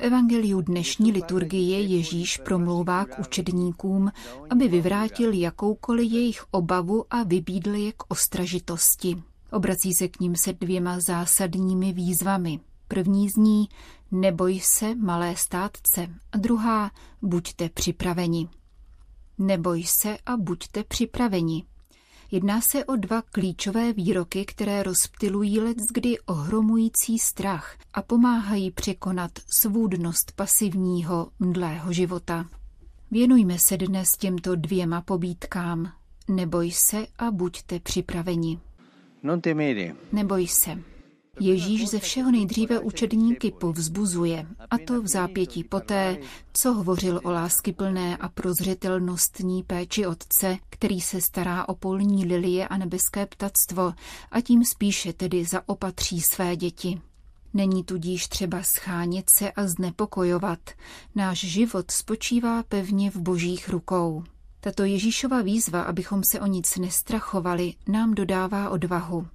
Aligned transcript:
evangeliu 0.00 0.60
dnešní 0.60 1.12
liturgie 1.12 1.80
Ježíš 1.80 2.36
promlouvá 2.36 3.04
k 3.04 3.18
učedníkům, 3.18 4.12
aby 4.50 4.68
vyvrátil 4.68 5.32
jakoukoliv 5.32 6.12
jejich 6.12 6.44
obavu 6.50 7.04
a 7.10 7.22
vybídl 7.22 7.74
je 7.74 7.92
k 7.92 8.04
ostražitosti. 8.08 9.22
Obrací 9.52 9.94
se 9.94 10.08
k 10.08 10.20
ním 10.20 10.36
se 10.36 10.52
dvěma 10.52 10.98
zásadními 11.06 11.92
výzvami. 11.92 12.60
První 12.88 13.30
z 13.30 13.36
ní 13.36 13.68
neboj 14.10 14.60
se, 14.62 14.94
malé 14.94 15.36
státce, 15.36 16.08
a 16.32 16.38
druhá 16.38 16.90
buďte 17.22 17.68
připraveni. 17.68 18.48
Neboj 19.38 19.84
se 19.86 20.18
a 20.26 20.36
buďte 20.36 20.84
připraveni. 20.84 21.64
Jedná 22.32 22.60
se 22.60 22.84
o 22.84 22.96
dva 22.96 23.22
klíčové 23.22 23.92
výroky, 23.92 24.44
které 24.44 24.82
rozptilují 24.82 25.60
let 25.60 25.76
kdy 25.94 26.18
ohromující 26.18 27.18
strach 27.18 27.76
a 27.94 28.02
pomáhají 28.02 28.70
překonat 28.70 29.30
svůdnost 29.60 30.32
pasivního, 30.36 31.30
mdlého 31.38 31.92
života. 31.92 32.46
Věnujme 33.10 33.56
se 33.68 33.76
dnes 33.76 34.08
těmto 34.18 34.56
dvěma 34.56 35.00
pobídkám. 35.00 35.92
Neboj 36.28 36.70
se 36.88 37.06
a 37.18 37.30
buďte 37.30 37.80
připraveni. 37.80 38.58
Neboj 40.12 40.46
se. 40.46 40.89
Ježíš 41.40 41.88
ze 41.88 41.98
všeho 41.98 42.30
nejdříve 42.30 42.78
učedníky 42.78 43.50
povzbuzuje, 43.50 44.46
a 44.70 44.78
to 44.78 45.02
v 45.02 45.08
zápětí 45.08 45.64
poté, 45.64 46.18
co 46.52 46.72
hovořil 46.72 47.20
o 47.24 47.30
láskyplné 47.30 48.16
a 48.16 48.28
prozřetelnostní 48.28 49.62
péči 49.62 50.06
Otce, 50.06 50.58
který 50.70 51.00
se 51.00 51.20
stará 51.20 51.68
o 51.68 51.74
polní 51.74 52.24
lilie 52.24 52.68
a 52.68 52.76
nebeské 52.76 53.26
ptactvo 53.26 53.92
a 54.30 54.40
tím 54.40 54.64
spíše 54.64 55.12
tedy 55.12 55.44
zaopatří 55.44 56.20
své 56.20 56.56
děti. 56.56 57.00
Není 57.54 57.84
tudíž 57.84 58.26
třeba 58.26 58.62
schánět 58.62 59.24
se 59.38 59.52
a 59.52 59.66
znepokojovat. 59.66 60.58
Náš 61.14 61.38
život 61.38 61.90
spočívá 61.90 62.62
pevně 62.62 63.10
v 63.10 63.16
božích 63.16 63.68
rukou. 63.68 64.24
Tato 64.60 64.84
Ježíšova 64.84 65.42
výzva, 65.42 65.82
abychom 65.82 66.22
se 66.24 66.40
o 66.40 66.46
nic 66.46 66.76
nestrachovali, 66.76 67.74
nám 67.88 68.14
dodává 68.14 68.70
odvahu. 68.70 69.26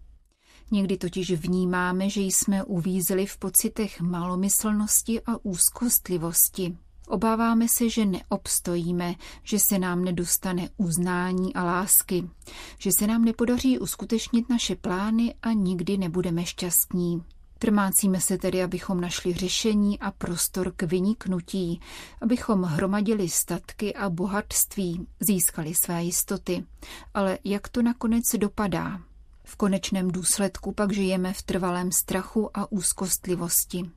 Někdy 0.72 0.98
totiž 0.98 1.32
vnímáme, 1.32 2.10
že 2.10 2.22
jsme 2.22 2.64
uvízli 2.64 3.26
v 3.26 3.38
pocitech 3.38 4.02
malomyslnosti 4.02 5.22
a 5.22 5.32
úzkostlivosti. 5.44 6.78
Obáváme 7.08 7.68
se, 7.70 7.90
že 7.90 8.06
neobstojíme, 8.06 9.16
že 9.44 9.60
se 9.60 9.80
nám 9.80 10.04
nedostane 10.04 10.70
uznání 10.78 11.54
a 11.54 11.64
lásky, 11.64 12.30
že 12.78 12.90
se 13.00 13.08
nám 13.08 13.26
nepodaří 13.26 13.80
uskutečnit 13.80 14.50
naše 14.50 14.76
plány 14.76 15.36
a 15.42 15.52
nikdy 15.52 15.98
nebudeme 15.98 16.46
šťastní. 16.46 17.24
Trmácíme 17.60 18.22
se 18.22 18.38
tedy, 18.38 18.64
abychom 18.64 19.02
našli 19.02 19.34
řešení 19.34 20.00
a 20.00 20.12
prostor 20.12 20.72
k 20.76 20.84
vyniknutí, 20.84 21.82
abychom 22.22 22.64
hromadili 22.64 23.30
statky 23.30 23.94
a 23.94 24.10
bohatství, 24.10 25.08
získali 25.20 25.74
své 25.74 26.04
jistoty. 26.04 26.66
Ale 27.14 27.40
jak 27.44 27.70
to 27.70 27.82
nakonec 27.82 28.24
dopadá? 28.38 29.02
V 29.46 29.56
konečném 29.56 30.12
důsledku 30.12 30.72
pak 30.72 30.94
žijeme 30.94 31.34
v 31.34 31.42
trvalém 31.42 31.92
strachu 31.92 32.58
a 32.58 32.72
úzkostlivosti. 32.72 33.90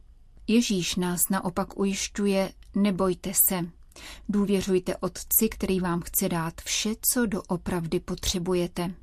Ježíš 0.47 0.97
nás 0.97 1.29
naopak 1.29 1.79
ujišťuje, 1.79 2.53
nebojte 2.75 3.33
se, 3.35 3.67
důvěřujte 4.29 4.97
Otci, 4.97 5.49
který 5.49 5.81
vám 5.81 6.01
chce 6.01 6.29
dát 6.29 6.61
vše, 6.61 6.91
co 7.01 7.27
doopravdy 7.27 8.01
potřebujete. 8.01 8.95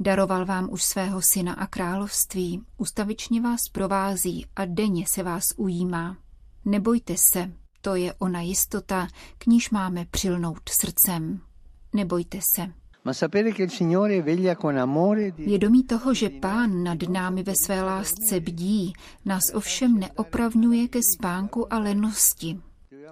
Daroval 0.00 0.46
vám 0.46 0.68
už 0.72 0.84
svého 0.84 1.22
syna 1.22 1.52
a 1.52 1.66
království, 1.66 2.62
ustavičně 2.76 3.40
vás 3.40 3.68
provází 3.72 4.46
a 4.56 4.64
denně 4.64 5.04
se 5.08 5.22
vás 5.22 5.44
ujímá. 5.56 6.16
Nebojte 6.64 7.14
se, 7.32 7.52
to 7.80 7.94
je 7.94 8.14
ona 8.14 8.40
jistota, 8.40 9.08
k 9.38 9.46
níž 9.46 9.70
máme 9.70 10.04
přilnout 10.10 10.68
srdcem. 10.68 11.40
Nebojte 11.92 12.38
se. 12.54 12.81
Vědomí 15.38 15.84
toho, 15.84 16.14
že 16.14 16.30
Pán 16.30 16.82
nad 16.82 16.98
námi 17.02 17.42
ve 17.42 17.52
své 17.64 17.82
lásce 17.82 18.40
bdí, 18.40 18.92
nás 19.24 19.42
ovšem 19.54 19.98
neopravňuje 19.98 20.88
ke 20.88 21.00
spánku 21.16 21.72
a 21.72 21.78
lenosti. 21.78 22.60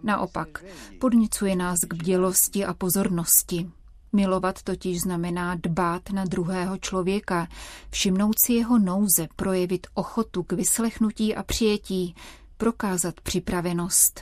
Naopak, 0.02 0.64
podnicuje 1.00 1.56
nás 1.56 1.78
k 1.88 1.94
bdělosti 1.94 2.64
a 2.64 2.74
pozornosti. 2.74 3.70
Milovat 4.12 4.62
totiž 4.62 5.00
znamená 5.00 5.54
dbát 5.54 6.10
na 6.10 6.24
druhého 6.24 6.78
člověka, 6.78 7.48
všimnout 7.90 8.34
si 8.46 8.52
jeho 8.52 8.78
nouze, 8.78 9.28
projevit 9.36 9.86
ochotu 9.94 10.42
k 10.42 10.52
vyslechnutí 10.52 11.34
a 11.34 11.42
přijetí, 11.42 12.14
prokázat 12.56 13.20
připravenost. 13.20 14.20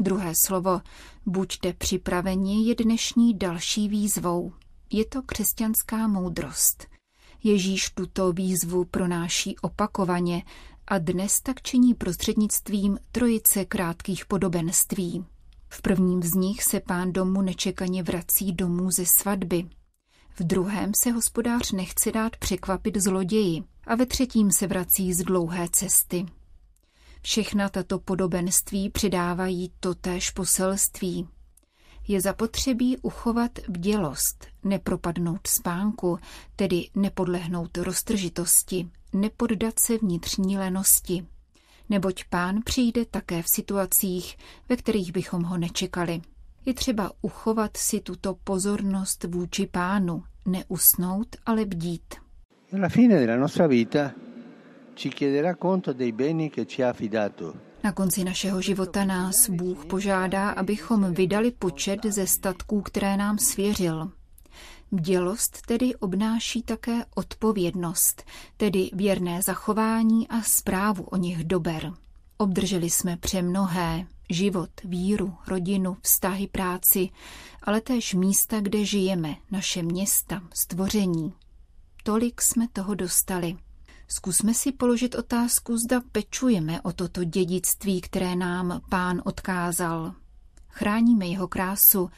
Druhé 0.00 0.32
slovo, 0.44 0.80
buďte 1.26 1.72
připraveni, 1.72 2.68
je 2.68 2.74
dnešní 2.74 3.34
další 3.34 3.88
výzvou. 3.88 4.52
Je 4.90 5.04
to 5.04 5.22
křesťanská 5.22 6.06
moudrost. 6.08 6.86
Ježíš 7.44 7.90
tuto 7.90 8.32
výzvu 8.32 8.84
pronáší 8.84 9.58
opakovaně 9.58 10.42
a 10.86 10.98
dnes 10.98 11.40
tak 11.42 11.62
činí 11.62 11.94
prostřednictvím 11.94 12.98
trojice 13.12 13.64
krátkých 13.64 14.26
podobenství. 14.26 15.24
V 15.68 15.82
prvním 15.82 16.22
z 16.22 16.34
nich 16.34 16.62
se 16.62 16.80
pán 16.80 17.12
domu 17.12 17.42
nečekaně 17.42 18.02
vrací 18.02 18.52
domů 18.52 18.90
ze 18.90 19.04
svatby. 19.20 19.64
V 20.38 20.44
druhém 20.44 20.92
se 21.02 21.10
hospodář 21.10 21.72
nechce 21.72 22.12
dát 22.12 22.36
překvapit 22.36 22.96
zloději 22.96 23.62
a 23.86 23.94
ve 23.94 24.06
třetím 24.06 24.50
se 24.52 24.66
vrací 24.66 25.12
z 25.14 25.18
dlouhé 25.18 25.68
cesty. 25.72 26.26
Všechna 27.22 27.68
tato 27.68 27.98
podobenství 27.98 28.90
přidávají 28.90 29.72
totéž 29.80 30.30
poselství 30.30 31.28
je 32.08 32.20
zapotřebí 32.20 32.96
uchovat 33.02 33.50
bdělost, 33.68 34.46
nepropadnout 34.64 35.46
spánku, 35.46 36.18
tedy 36.56 36.88
nepodlehnout 36.94 37.78
roztržitosti, 37.78 38.88
nepoddat 39.12 39.74
se 39.80 39.98
vnitřní 39.98 40.58
lenosti. 40.58 41.26
Neboť 41.88 42.24
pán 42.30 42.60
přijde 42.64 43.04
také 43.04 43.42
v 43.42 43.48
situacích, 43.48 44.36
ve 44.68 44.76
kterých 44.76 45.12
bychom 45.12 45.42
ho 45.42 45.58
nečekali. 45.58 46.20
Je 46.66 46.74
třeba 46.74 47.12
uchovat 47.22 47.76
si 47.76 48.00
tuto 48.00 48.34
pozornost 48.44 49.24
vůči 49.24 49.66
pánu, 49.66 50.24
neusnout, 50.46 51.36
ale 51.46 51.64
bdít. 51.64 52.14
La 52.80 52.88
fine 52.88 53.20
della 53.20 53.36
nostra 53.36 53.66
vita 53.66 54.12
ci 54.94 55.10
chiederà 55.10 55.54
conto 55.54 55.92
dei 55.92 56.12
beni 56.12 56.50
che 56.50 56.66
ci 56.66 56.82
ha 56.82 56.90
affidato. 56.90 57.67
Na 57.84 57.92
konci 57.92 58.24
našeho 58.24 58.62
života 58.62 59.04
nás 59.04 59.50
Bůh 59.50 59.84
požádá, 59.86 60.50
abychom 60.50 61.14
vydali 61.14 61.50
počet 61.50 62.00
ze 62.04 62.26
statků, 62.26 62.82
které 62.82 63.16
nám 63.16 63.38
svěřil. 63.38 64.12
Bdělost 64.92 65.66
tedy 65.66 65.94
obnáší 65.94 66.62
také 66.62 67.04
odpovědnost, 67.14 68.24
tedy 68.56 68.90
věrné 68.92 69.42
zachování 69.42 70.28
a 70.28 70.42
zprávu 70.42 71.04
o 71.04 71.16
nich 71.16 71.44
dober. 71.44 71.92
Obdrželi 72.36 72.90
jsme 72.90 73.16
přemnohé, 73.16 74.06
život, 74.30 74.70
víru, 74.84 75.34
rodinu, 75.46 75.96
vztahy, 76.02 76.46
práci, 76.46 77.08
ale 77.62 77.80
též 77.80 78.14
místa, 78.14 78.60
kde 78.60 78.84
žijeme, 78.84 79.34
naše 79.50 79.82
města, 79.82 80.42
stvoření. 80.54 81.32
Tolik 82.02 82.42
jsme 82.42 82.68
toho 82.68 82.94
dostali– 82.94 83.56
Zkusme 84.10 84.54
si 84.54 84.72
položit 84.72 85.14
otázku, 85.14 85.78
zda 85.78 86.00
pečujeme 86.12 86.80
o 86.80 86.92
toto 86.92 87.24
dědictví, 87.24 88.00
které 88.00 88.36
nám 88.36 88.80
pán 88.88 89.22
odkázal. 89.24 90.14
Chráníme 90.68 91.26
jeho 91.26 91.48
krásu, 91.48 92.10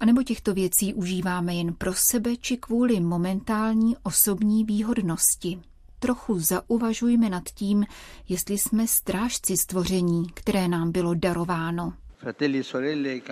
anebo 0.00 0.22
těchto 0.22 0.54
věcí 0.54 0.94
užíváme 0.94 1.54
jen 1.54 1.74
pro 1.74 1.94
sebe 1.94 2.36
či 2.36 2.56
kvůli 2.56 3.00
momentální 3.00 3.96
osobní 4.02 4.64
výhodnosti. 4.64 5.62
Trochu 5.98 6.40
zauvažujme 6.40 7.28
nad 7.28 7.42
tím, 7.54 7.86
jestli 8.28 8.58
jsme 8.58 8.86
strážci 8.86 9.56
stvoření, 9.56 10.26
které 10.34 10.68
nám 10.68 10.92
bylo 10.92 11.14
darováno. 11.14 11.92
E 12.22 13.22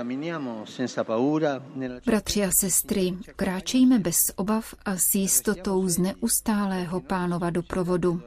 Bratři 2.06 2.44
a 2.44 2.50
sestry, 2.50 3.14
kráčejme 3.36 3.98
bez 3.98 4.16
obav 4.36 4.74
a 4.84 4.96
s 4.96 5.14
jistotou 5.14 5.88
z 5.88 5.98
neustálého 5.98 7.00
pánova 7.00 7.50
doprovodu. 7.50 8.22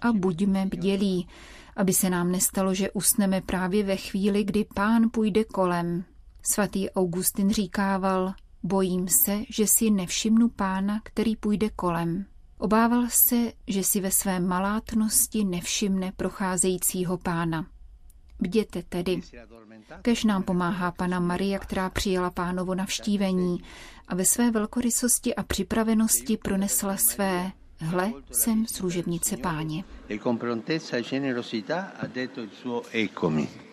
A 0.00 0.12
buďme 0.12 0.66
bdělí, 0.66 1.28
aby 1.76 1.92
se 1.92 2.10
nám 2.10 2.32
nestalo, 2.32 2.74
že 2.74 2.90
usneme 2.90 3.40
právě 3.40 3.84
ve 3.84 3.96
chvíli, 3.96 4.44
kdy 4.44 4.66
pán 4.74 5.10
půjde 5.10 5.44
kolem. 5.44 6.04
Svatý 6.42 6.90
Augustin 6.90 7.50
říkával, 7.50 8.34
bojím 8.62 9.08
se, 9.24 9.42
že 9.50 9.66
si 9.66 9.90
nevšimnu 9.90 10.48
pána, 10.48 11.00
který 11.04 11.36
půjde 11.36 11.70
kolem. 11.70 12.26
Obával 12.58 13.04
se, 13.08 13.52
že 13.66 13.82
si 13.82 14.00
ve 14.00 14.10
své 14.10 14.40
malátnosti 14.40 15.44
nevšimne 15.44 16.12
procházejícího 16.16 17.18
pána. 17.18 17.66
Bděte 18.40 18.82
tedy. 18.88 19.20
Kež 20.02 20.24
nám 20.24 20.42
pomáhá 20.42 20.90
Pana 20.90 21.20
Maria, 21.20 21.58
která 21.58 21.90
přijela 21.90 22.30
pánovo 22.30 22.74
navštívení 22.74 23.58
a 24.08 24.14
ve 24.14 24.24
své 24.24 24.50
velkorysosti 24.50 25.34
a 25.34 25.42
připravenosti 25.42 26.36
pronesla 26.36 26.96
své 26.96 27.52
Hle, 27.78 28.12
jsem 28.30 28.66
služebnice 28.66 29.36
páně. 29.36 29.84
E 30.08 30.18
con 30.18 30.38
prontezza 30.38 30.96
e 30.96 31.02
generosità 31.02 31.92
ha 32.00 32.06
detto 32.06 32.40
il 32.40 32.50
suo 32.62 32.82
eccomi. 32.92 33.65